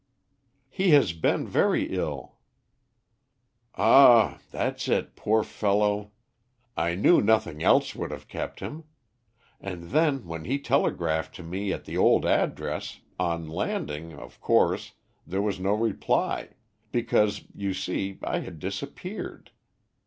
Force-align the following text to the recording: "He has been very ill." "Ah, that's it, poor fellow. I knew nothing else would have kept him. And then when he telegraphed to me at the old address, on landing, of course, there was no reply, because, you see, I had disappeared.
"He 0.71 0.89
has 0.97 1.13
been 1.13 1.47
very 1.47 1.95
ill." 1.95 2.37
"Ah, 3.75 4.39
that's 4.49 4.87
it, 4.87 5.15
poor 5.15 5.43
fellow. 5.43 6.09
I 6.75 6.95
knew 6.95 7.21
nothing 7.21 7.61
else 7.61 7.93
would 7.93 8.09
have 8.09 8.27
kept 8.27 8.61
him. 8.61 8.85
And 9.59 9.91
then 9.91 10.25
when 10.25 10.45
he 10.45 10.57
telegraphed 10.57 11.35
to 11.35 11.43
me 11.43 11.71
at 11.71 11.85
the 11.85 11.97
old 11.99 12.25
address, 12.25 13.01
on 13.19 13.47
landing, 13.47 14.11
of 14.15 14.41
course, 14.41 14.93
there 15.27 15.39
was 15.43 15.59
no 15.59 15.75
reply, 15.75 16.49
because, 16.91 17.43
you 17.53 17.75
see, 17.75 18.17
I 18.23 18.39
had 18.39 18.57
disappeared. 18.57 19.51